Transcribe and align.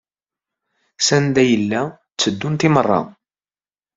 Sanda 1.07 1.39
ay 1.45 1.53
la 1.69 1.81
tteddunt 2.19 2.65
imir-a? 2.67 2.99